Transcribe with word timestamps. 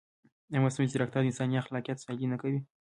ایا 0.51 0.59
مصنوعي 0.65 0.91
ځیرکتیا 0.93 1.19
د 1.21 1.25
انساني 1.29 1.59
خلاقیت 1.67 1.97
سیالي 2.03 2.27
نه 2.33 2.37
کوي؟ 2.41 2.59